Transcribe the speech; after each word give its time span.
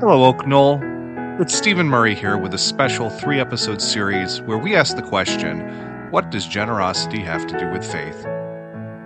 Hello, 0.00 0.26
Oak 0.26 0.46
Knoll. 0.46 0.80
It's 1.40 1.52
Stephen 1.52 1.88
Murray 1.88 2.14
here 2.14 2.38
with 2.38 2.54
a 2.54 2.58
special 2.58 3.10
three 3.10 3.40
episode 3.40 3.82
series 3.82 4.40
where 4.42 4.56
we 4.56 4.76
ask 4.76 4.94
the 4.94 5.02
question 5.02 5.58
What 6.12 6.30
does 6.30 6.46
generosity 6.46 7.20
have 7.22 7.48
to 7.48 7.58
do 7.58 7.68
with 7.72 7.84
faith? 7.84 8.24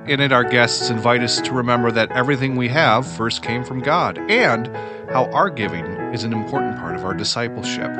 In 0.07 0.21
it, 0.21 0.33
our 0.33 0.45
guests 0.45 0.91
invite 0.91 1.23
us 1.23 1.41
to 1.41 1.53
remember 1.55 1.91
that 1.93 2.13
everything 2.13 2.57
we 2.57 2.69
have 2.69 3.07
first 3.07 3.43
came 3.43 3.65
from 3.65 3.81
God 3.81 4.19
and 4.31 4.67
how 5.11 5.31
our 5.33 5.49
giving 5.49 5.87
is 6.13 6.25
an 6.25 6.35
important 6.35 6.77
part 6.77 6.95
of 6.95 7.07
our 7.07 7.15
discipleship. 7.15 7.91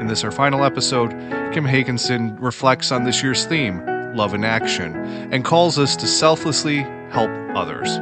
In 0.00 0.08
this, 0.08 0.24
our 0.24 0.32
final 0.32 0.64
episode, 0.64 1.10
Kim 1.54 1.64
Hakensen 1.64 2.36
reflects 2.40 2.90
on 2.90 3.04
this 3.04 3.22
year's 3.22 3.44
theme, 3.44 3.86
Love 4.16 4.34
in 4.34 4.42
Action, 4.42 4.96
and 5.32 5.44
calls 5.44 5.78
us 5.78 5.94
to 5.94 6.08
selflessly 6.08 6.78
help 7.10 7.30
others. 7.54 8.00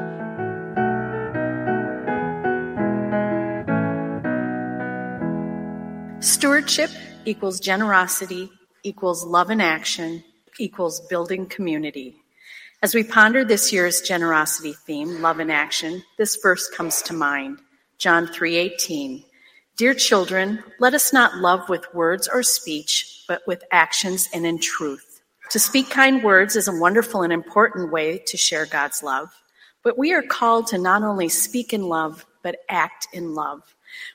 Stewardship 6.20 6.90
equals 7.27 7.60
generosity 7.60 8.50
equals 8.82 9.24
love 9.24 9.52
in 9.52 9.60
action 9.60 10.24
equals 10.59 10.98
building 11.09 11.46
community. 11.46 12.16
As 12.82 12.92
we 12.92 13.04
ponder 13.04 13.45
this 13.45 13.72
year's 13.72 14.00
generosity 14.00 14.73
theme, 14.73 15.23
love 15.23 15.38
in 15.38 15.48
action, 15.48 16.02
this 16.16 16.34
verse 16.42 16.68
comes 16.70 17.02
to 17.02 17.12
mind. 17.12 17.60
John 17.98 18.26
3:18. 18.26 19.24
Dear 19.76 19.95
children, 19.95 20.64
let 20.80 20.92
us 20.92 21.12
not 21.12 21.36
love 21.36 21.68
with 21.68 21.95
words 21.95 22.26
or 22.26 22.42
speech, 22.42 23.23
but 23.28 23.46
with 23.46 23.62
actions 23.70 24.28
and 24.34 24.45
in 24.45 24.59
truth. 24.59 25.20
To 25.50 25.60
speak 25.60 25.88
kind 25.88 26.24
words 26.24 26.56
is 26.56 26.66
a 26.66 26.73
wonderful 26.73 27.23
and 27.23 27.32
important 27.32 27.92
way 27.92 28.18
to 28.26 28.37
share 28.37 28.66
God's 28.66 29.04
love, 29.04 29.30
but 29.84 29.96
we 29.96 30.12
are 30.12 30.23
called 30.23 30.66
to 30.68 30.78
not 30.78 31.04
only 31.04 31.28
speak 31.28 31.73
in 31.73 31.82
love, 31.88 32.26
but 32.43 32.56
act 32.68 33.06
in 33.12 33.34
love. 33.34 33.62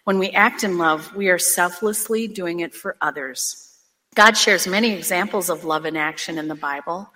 When 0.04 0.20
we 0.20 0.30
act 0.32 0.64
in 0.64 0.78
love, 0.78 1.16
we 1.16 1.30
are 1.30 1.40
selflessly 1.40 2.28
doing 2.28 2.60
it 2.60 2.74
for 2.74 2.98
others. 3.02 3.70
God 4.16 4.38
shares 4.38 4.68
many 4.68 4.92
examples 4.92 5.50
of 5.50 5.66
love 5.66 5.86
in 5.86 5.98
action 5.98 6.38
in 6.38 6.48
the 6.48 6.56
Bible. 6.56 7.12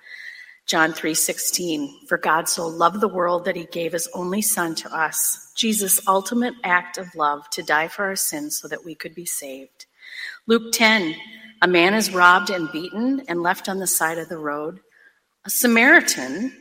John 0.67 0.91
3:16 0.91 2.07
For 2.07 2.17
God 2.17 2.49
so 2.49 2.67
loved 2.67 2.99
the 2.99 3.07
world 3.07 3.45
that 3.45 3.55
he 3.55 3.65
gave 3.65 3.93
his 3.93 4.09
only 4.13 4.41
son 4.41 4.75
to 4.75 4.93
us 4.93 5.53
Jesus 5.55 6.05
ultimate 6.07 6.55
act 6.61 6.97
of 6.97 7.15
love 7.15 7.49
to 7.51 7.63
die 7.63 7.87
for 7.87 8.03
our 8.03 8.17
sins 8.17 8.59
so 8.59 8.67
that 8.67 8.83
we 8.83 8.93
could 8.93 9.15
be 9.15 9.25
saved 9.25 9.85
Luke 10.45 10.73
10 10.73 11.15
A 11.61 11.67
man 11.67 11.93
is 11.93 12.13
robbed 12.13 12.49
and 12.49 12.69
beaten 12.69 13.23
and 13.29 13.41
left 13.41 13.69
on 13.69 13.79
the 13.79 13.87
side 13.87 14.17
of 14.17 14.27
the 14.27 14.37
road 14.37 14.81
a 15.45 15.49
Samaritan 15.49 16.51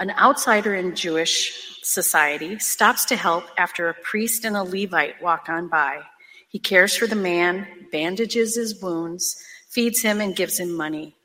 an 0.00 0.10
outsider 0.12 0.74
in 0.74 0.96
Jewish 0.96 1.78
society, 1.82 2.58
stops 2.58 3.04
to 3.06 3.16
help 3.16 3.44
after 3.58 3.88
a 3.88 3.94
priest 3.94 4.44
and 4.44 4.56
a 4.56 4.62
Levite 4.62 5.22
walk 5.22 5.48
on 5.48 5.68
by. 5.68 6.00
He 6.48 6.58
cares 6.58 6.96
for 6.96 7.06
the 7.06 7.14
man, 7.14 7.66
bandages 7.92 8.56
his 8.56 8.82
wounds, 8.82 9.36
feeds 9.68 10.00
him, 10.00 10.20
and 10.20 10.34
gives 10.34 10.58
him 10.58 10.74
money. 10.74 11.16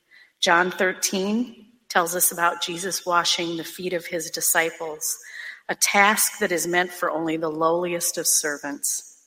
John 0.41 0.71
13 0.71 1.65
tells 1.89 2.15
us 2.15 2.31
about 2.31 2.61
Jesus 2.61 3.05
washing 3.05 3.55
the 3.55 3.63
feet 3.63 3.93
of 3.93 4.05
his 4.05 4.29
disciples, 4.29 5.17
a 5.69 5.75
task 5.75 6.39
that 6.39 6.51
is 6.51 6.67
meant 6.67 6.91
for 6.91 7.09
only 7.09 7.37
the 7.37 7.49
lowliest 7.49 8.17
of 8.17 8.27
servants. 8.27 9.23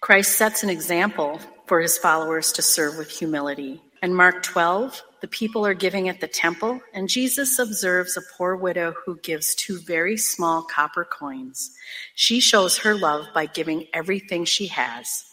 Christ 0.00 0.36
sets 0.36 0.62
an 0.62 0.70
example 0.70 1.38
for 1.66 1.80
his 1.80 1.98
followers 1.98 2.52
to 2.52 2.62
serve 2.62 2.96
with 2.96 3.10
humility. 3.10 3.82
In 4.02 4.14
Mark 4.14 4.42
12, 4.42 5.02
the 5.22 5.28
people 5.28 5.66
are 5.66 5.74
giving 5.74 6.08
at 6.08 6.20
the 6.20 6.28
temple, 6.28 6.80
and 6.92 7.08
Jesus 7.08 7.58
observes 7.58 8.16
a 8.16 8.36
poor 8.36 8.54
widow 8.54 8.94
who 9.04 9.18
gives 9.20 9.54
two 9.54 9.78
very 9.78 10.18
small 10.18 10.62
copper 10.62 11.04
coins. 11.04 11.70
She 12.14 12.38
shows 12.38 12.78
her 12.78 12.94
love 12.94 13.26
by 13.32 13.46
giving 13.46 13.86
everything 13.94 14.44
she 14.44 14.66
has. 14.66 15.24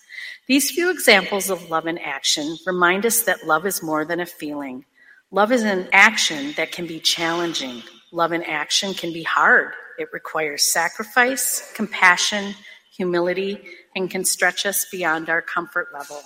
These 0.47 0.71
few 0.71 0.89
examples 0.89 1.49
of 1.49 1.69
love 1.69 1.87
in 1.87 1.97
action 1.97 2.57
remind 2.65 3.05
us 3.05 3.23
that 3.23 3.45
love 3.45 3.65
is 3.65 3.83
more 3.83 4.05
than 4.05 4.21
a 4.21 4.25
feeling. 4.25 4.85
Love 5.29 5.51
is 5.51 5.63
an 5.63 5.89
action 5.91 6.53
that 6.55 6.71
can 6.71 6.87
be 6.87 6.99
challenging. 6.99 7.83
Love 8.11 8.31
in 8.31 8.43
action 8.43 8.93
can 8.93 9.11
be 9.11 9.23
hard. 9.23 9.73
It 9.99 10.07
requires 10.13 10.71
sacrifice, 10.71 11.71
compassion, 11.73 12.55
humility, 12.95 13.59
and 13.95 14.09
can 14.09 14.23
stretch 14.23 14.65
us 14.65 14.85
beyond 14.89 15.29
our 15.29 15.41
comfort 15.41 15.87
level. 15.93 16.21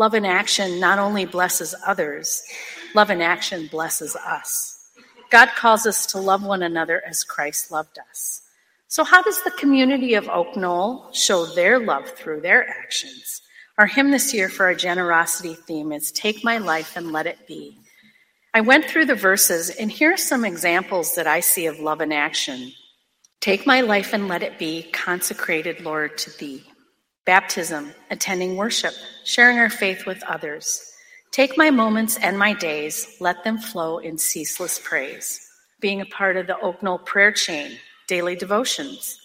Love 0.00 0.14
in 0.14 0.24
action 0.24 0.80
not 0.80 0.98
only 0.98 1.26
blesses 1.26 1.74
others, 1.86 2.42
love 2.94 3.10
in 3.10 3.20
action 3.20 3.66
blesses 3.66 4.16
us. 4.16 4.88
God 5.28 5.50
calls 5.50 5.84
us 5.84 6.06
to 6.06 6.18
love 6.18 6.42
one 6.42 6.62
another 6.62 7.02
as 7.06 7.22
Christ 7.22 7.70
loved 7.70 7.98
us. 8.08 8.40
So, 8.88 9.04
how 9.04 9.22
does 9.22 9.42
the 9.42 9.50
community 9.50 10.14
of 10.14 10.26
Oak 10.30 10.56
Knoll 10.56 11.12
show 11.12 11.44
their 11.44 11.78
love 11.78 12.08
through 12.08 12.40
their 12.40 12.66
actions? 12.66 13.42
Our 13.76 13.84
hymn 13.84 14.10
this 14.10 14.32
year 14.32 14.48
for 14.48 14.64
our 14.64 14.74
generosity 14.74 15.52
theme 15.52 15.92
is 15.92 16.10
Take 16.12 16.42
My 16.42 16.56
Life 16.56 16.96
and 16.96 17.12
Let 17.12 17.26
It 17.26 17.46
Be. 17.46 17.76
I 18.54 18.62
went 18.62 18.86
through 18.86 19.04
the 19.04 19.14
verses, 19.14 19.68
and 19.68 19.92
here 19.92 20.14
are 20.14 20.16
some 20.16 20.46
examples 20.46 21.14
that 21.16 21.26
I 21.26 21.40
see 21.40 21.66
of 21.66 21.78
love 21.78 22.00
in 22.00 22.10
action. 22.10 22.72
Take 23.40 23.66
my 23.66 23.82
life 23.82 24.14
and 24.14 24.28
let 24.28 24.42
it 24.42 24.58
be 24.58 24.84
consecrated, 24.94 25.82
Lord, 25.82 26.16
to 26.16 26.30
thee. 26.38 26.64
Baptism, 27.26 27.92
attending 28.10 28.56
worship, 28.56 28.94
sharing 29.24 29.58
our 29.58 29.68
faith 29.68 30.06
with 30.06 30.22
others. 30.24 30.82
Take 31.32 31.56
my 31.56 31.70
moments 31.70 32.16
and 32.16 32.38
my 32.38 32.54
days, 32.54 33.16
let 33.20 33.44
them 33.44 33.58
flow 33.58 33.98
in 33.98 34.18
ceaseless 34.18 34.80
praise. 34.82 35.38
Being 35.80 36.00
a 36.00 36.06
part 36.06 36.36
of 36.36 36.46
the 36.46 36.58
Oak 36.60 36.82
Knoll 36.82 36.98
prayer 36.98 37.30
chain, 37.30 37.72
daily 38.08 38.36
devotions. 38.36 39.20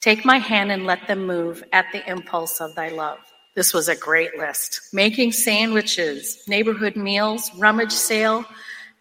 Take 0.00 0.24
my 0.24 0.38
hand 0.38 0.72
and 0.72 0.86
let 0.86 1.06
them 1.06 1.26
move 1.26 1.62
at 1.72 1.86
the 1.92 2.08
impulse 2.08 2.60
of 2.60 2.74
thy 2.74 2.88
love. 2.88 3.18
This 3.56 3.74
was 3.74 3.88
a 3.88 3.96
great 3.96 4.38
list. 4.38 4.80
Making 4.92 5.32
sandwiches, 5.32 6.42
neighborhood 6.46 6.96
meals, 6.96 7.50
rummage 7.58 7.92
sale, 7.92 8.44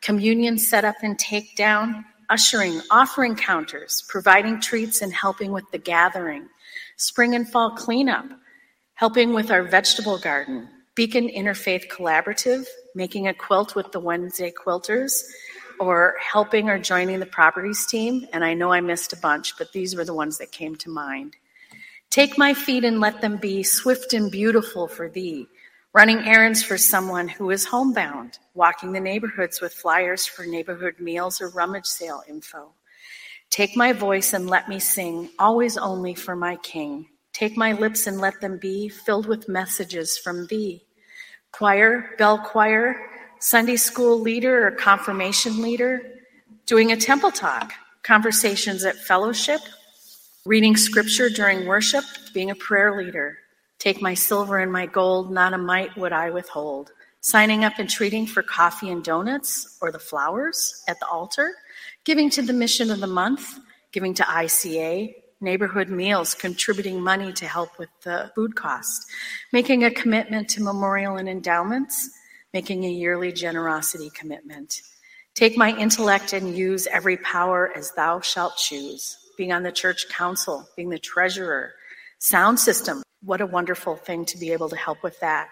communion 0.01 0.57
setup 0.57 0.95
and 1.03 1.17
takedown, 1.17 2.03
ushering, 2.29 2.81
offering 2.91 3.35
counters, 3.35 4.03
providing 4.09 4.59
treats 4.59 5.01
and 5.01 5.13
helping 5.13 5.51
with 5.51 5.69
the 5.71 5.77
gathering, 5.77 6.49
spring 6.99 7.33
and 7.33 7.49
fall 7.49 7.71
cleanup, 7.71 8.25
helping 8.93 9.33
with 9.33 9.49
our 9.49 9.63
vegetable 9.63 10.19
garden, 10.19 10.67
Beacon 10.95 11.29
Interfaith 11.29 11.87
Collaborative, 11.87 12.65
making 12.93 13.27
a 13.27 13.33
quilt 13.33 13.73
with 13.73 13.91
the 13.93 14.01
Wednesday 14.01 14.51
quilters, 14.51 15.23
or 15.79 16.15
helping 16.19 16.69
or 16.69 16.77
joining 16.77 17.21
the 17.21 17.25
properties 17.25 17.87
team. 17.87 18.27
And 18.33 18.43
I 18.43 18.53
know 18.53 18.73
I 18.73 18.81
missed 18.81 19.13
a 19.13 19.17
bunch, 19.17 19.57
but 19.57 19.71
these 19.71 19.95
were 19.95 20.03
the 20.03 20.13
ones 20.13 20.37
that 20.39 20.51
came 20.51 20.75
to 20.75 20.89
mind. 20.89 21.37
Take 22.09 22.37
my 22.37 22.53
feet 22.53 22.83
and 22.83 22.99
let 22.99 23.21
them 23.21 23.37
be 23.37 23.63
swift 23.63 24.13
and 24.13 24.29
beautiful 24.29 24.89
for 24.89 25.07
thee. 25.07 25.47
Running 25.93 26.27
errands 26.27 26.61
for 26.61 26.77
someone 26.77 27.29
who 27.29 27.49
is 27.49 27.63
homebound, 27.63 28.39
walking 28.53 28.91
the 28.91 28.99
neighborhoods 28.99 29.61
with 29.61 29.73
flyers 29.73 30.25
for 30.25 30.45
neighborhood 30.45 30.99
meals 30.99 31.39
or 31.39 31.47
rummage 31.49 31.85
sale 31.85 32.23
info. 32.27 32.73
Take 33.49 33.75
my 33.75 33.93
voice 33.93 34.33
and 34.33 34.47
let 34.47 34.69
me 34.69 34.79
sing, 34.79 35.29
always 35.39 35.75
only 35.77 36.13
for 36.13 36.35
my 36.35 36.55
King. 36.57 37.07
Take 37.33 37.57
my 37.57 37.73
lips 37.73 38.05
and 38.05 38.19
let 38.19 38.41
them 38.41 38.57
be 38.59 38.89
filled 38.89 39.25
with 39.25 39.49
messages 39.49 40.17
from 40.17 40.45
thee. 40.47 40.83
Choir, 41.51 42.11
bell 42.17 42.37
choir, 42.37 42.95
Sunday 43.39 43.77
school 43.77 44.19
leader 44.19 44.67
or 44.67 44.71
confirmation 44.71 45.61
leader, 45.61 46.01
doing 46.67 46.91
a 46.91 46.97
temple 46.97 47.31
talk, 47.31 47.73
conversations 48.03 48.85
at 48.85 48.97
fellowship, 48.97 49.61
reading 50.45 50.75
scripture 50.75 51.29
during 51.29 51.65
worship, 51.65 52.03
being 52.33 52.51
a 52.51 52.55
prayer 52.55 52.95
leader. 52.95 53.39
Take 53.79 54.01
my 54.01 54.13
silver 54.13 54.59
and 54.59 54.71
my 54.71 54.85
gold, 54.85 55.31
not 55.31 55.53
a 55.53 55.57
mite 55.57 55.95
would 55.97 56.13
I 56.13 56.29
withhold. 56.29 56.91
Signing 57.21 57.63
up 57.63 57.79
and 57.79 57.89
treating 57.89 58.27
for 58.27 58.43
coffee 58.43 58.89
and 58.89 59.03
donuts 59.03 59.77
or 59.81 59.91
the 59.91 59.99
flowers 59.99 60.83
at 60.87 60.99
the 60.99 61.07
altar, 61.07 61.53
giving 62.09 62.31
to 62.31 62.41
the 62.41 62.53
mission 62.53 62.89
of 62.89 62.99
the 63.01 63.05
month, 63.05 63.59
giving 63.91 64.15
to 64.15 64.23
ICA, 64.23 65.13
neighborhood 65.41 65.89
meals, 65.89 66.33
contributing 66.33 66.99
money 66.99 67.31
to 67.31 67.45
help 67.45 67.77
with 67.77 67.89
the 68.03 68.31
food 68.33 68.55
cost, 68.55 69.05
making 69.53 69.83
a 69.83 69.91
commitment 69.91 70.49
to 70.49 70.63
memorial 70.63 71.17
and 71.17 71.29
endowments, 71.29 72.09
making 72.51 72.83
a 72.83 72.89
yearly 72.89 73.31
generosity 73.31 74.09
commitment. 74.15 74.81
Take 75.35 75.55
my 75.55 75.77
intellect 75.77 76.33
and 76.33 76.57
use 76.57 76.87
every 76.87 77.17
power 77.17 77.71
as 77.75 77.91
thou 77.91 78.21
shalt 78.21 78.57
choose. 78.57 79.15
Being 79.37 79.51
on 79.51 79.61
the 79.61 79.71
church 79.71 80.09
council, 80.09 80.67
being 80.75 80.89
the 80.89 80.97
treasurer, 80.97 81.73
sound 82.17 82.59
system. 82.59 83.03
What 83.21 83.39
a 83.39 83.45
wonderful 83.45 83.97
thing 83.97 84.25
to 84.25 84.37
be 84.39 84.51
able 84.51 84.69
to 84.69 84.75
help 84.75 85.03
with 85.03 85.19
that. 85.19 85.51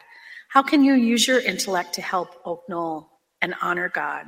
How 0.50 0.64
can 0.64 0.84
you 0.84 0.96
use 0.96 1.28
your 1.28 1.40
intellect 1.40 1.94
to 1.94 2.02
help 2.02 2.30
Oak 2.46 2.64
Knoll 2.68 3.12
and 3.44 3.54
honor 3.62 3.90
God? 3.90 4.26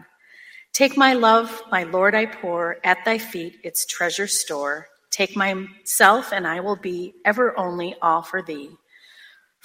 Take 0.73 0.95
my 0.95 1.13
love, 1.13 1.61
my 1.71 1.83
Lord, 1.83 2.15
I 2.15 2.25
pour 2.25 2.77
at 2.83 3.03
thy 3.05 3.17
feet 3.17 3.59
its 3.63 3.85
treasure 3.85 4.27
store. 4.27 4.87
Take 5.09 5.35
myself, 5.35 6.31
and 6.31 6.47
I 6.47 6.59
will 6.61 6.77
be 6.77 7.15
ever 7.25 7.57
only 7.57 7.95
all 8.01 8.21
for 8.21 8.41
thee. 8.41 8.77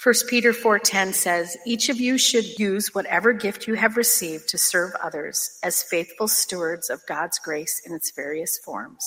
1 0.03 0.27
Peter 0.27 0.51
4:10 0.51 1.13
says, 1.13 1.55
"Each 1.65 1.87
of 1.87 2.01
you 2.01 2.17
should 2.17 2.59
use 2.59 2.93
whatever 2.93 3.31
gift 3.31 3.65
you 3.65 3.75
have 3.75 3.95
received 3.95 4.49
to 4.49 4.57
serve 4.57 4.93
others 4.95 5.57
as 5.63 5.83
faithful 5.83 6.27
stewards 6.27 6.89
of 6.89 7.05
God's 7.07 7.39
grace 7.39 7.79
in 7.85 7.93
its 7.93 8.11
various 8.11 8.57
forms." 8.57 9.05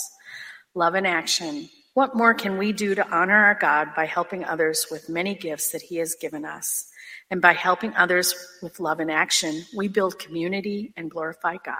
Love 0.74 0.94
in 0.94 1.04
action. 1.04 1.68
What 1.98 2.14
more 2.14 2.32
can 2.32 2.58
we 2.58 2.70
do 2.70 2.94
to 2.94 3.04
honor 3.10 3.34
our 3.34 3.56
God 3.56 3.88
by 3.96 4.06
helping 4.06 4.44
others 4.44 4.86
with 4.88 5.08
many 5.08 5.34
gifts 5.34 5.72
that 5.72 5.82
He 5.82 5.96
has 5.96 6.14
given 6.14 6.44
us? 6.44 6.92
And 7.28 7.42
by 7.42 7.54
helping 7.54 7.92
others 7.96 8.36
with 8.62 8.78
love 8.78 9.00
and 9.00 9.10
action, 9.10 9.64
we 9.76 9.88
build 9.88 10.16
community 10.16 10.92
and 10.96 11.10
glorify 11.10 11.56
God. 11.56 11.74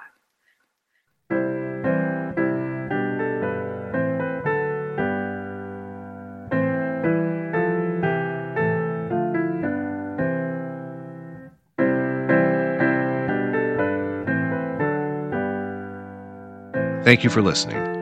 Thank 17.05 17.23
you 17.23 17.31
for 17.31 17.41
listening. 17.41 17.98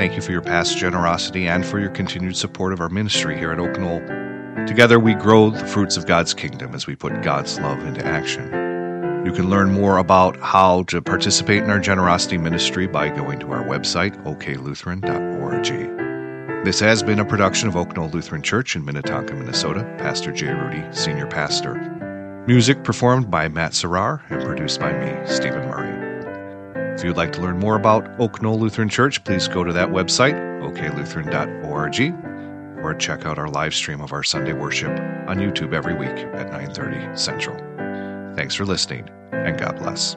Thank 0.00 0.16
you 0.16 0.22
for 0.22 0.32
your 0.32 0.40
past 0.40 0.78
generosity 0.78 1.46
and 1.46 1.62
for 1.62 1.78
your 1.78 1.90
continued 1.90 2.34
support 2.34 2.72
of 2.72 2.80
our 2.80 2.88
ministry 2.88 3.36
here 3.36 3.52
at 3.52 3.58
Oak 3.58 3.78
Knoll. 3.78 4.00
Together, 4.66 4.98
we 4.98 5.12
grow 5.12 5.50
the 5.50 5.66
fruits 5.66 5.98
of 5.98 6.06
God's 6.06 6.32
kingdom 6.32 6.74
as 6.74 6.86
we 6.86 6.96
put 6.96 7.20
God's 7.20 7.60
love 7.60 7.80
into 7.80 8.02
action. 8.06 8.46
You 9.26 9.32
can 9.32 9.50
learn 9.50 9.70
more 9.70 9.98
about 9.98 10.40
how 10.40 10.84
to 10.84 11.02
participate 11.02 11.64
in 11.64 11.68
our 11.68 11.78
generosity 11.78 12.38
ministry 12.38 12.86
by 12.86 13.10
going 13.10 13.40
to 13.40 13.52
our 13.52 13.62
website, 13.62 14.16
oklutheran.org. 14.24 16.64
This 16.64 16.80
has 16.80 17.02
been 17.02 17.20
a 17.20 17.24
production 17.26 17.68
of 17.68 17.76
Oak 17.76 17.94
Knoll 17.94 18.08
Lutheran 18.08 18.40
Church 18.40 18.76
in 18.76 18.84
Minnetonka, 18.86 19.34
Minnesota. 19.34 19.84
Pastor 19.98 20.32
Jay 20.32 20.50
Rudy, 20.50 20.82
Senior 20.92 21.26
Pastor. 21.26 21.74
Music 22.46 22.84
performed 22.84 23.30
by 23.30 23.48
Matt 23.48 23.72
Cerar 23.72 24.22
and 24.30 24.42
produced 24.42 24.80
by 24.80 24.94
me, 24.94 25.14
Stephen 25.26 25.68
Murray. 25.68 25.89
If 27.00 27.04
you'd 27.04 27.16
like 27.16 27.32
to 27.32 27.40
learn 27.40 27.58
more 27.58 27.76
about 27.76 28.06
Oak 28.20 28.42
Knoll 28.42 28.60
Lutheran 28.60 28.90
Church, 28.90 29.24
please 29.24 29.48
go 29.48 29.64
to 29.64 29.72
that 29.72 29.88
website, 29.88 30.34
oklutheran.org, 30.60 32.84
or 32.84 32.94
check 32.94 33.24
out 33.24 33.38
our 33.38 33.48
live 33.48 33.74
stream 33.74 34.02
of 34.02 34.12
our 34.12 34.22
Sunday 34.22 34.52
worship 34.52 34.90
on 35.26 35.38
YouTube 35.38 35.72
every 35.72 35.94
week 35.94 36.26
at 36.34 36.52
9:30 36.52 37.18
Central. 37.18 37.56
Thanks 38.36 38.54
for 38.54 38.66
listening, 38.66 39.08
and 39.32 39.58
God 39.58 39.78
bless. 39.78 40.14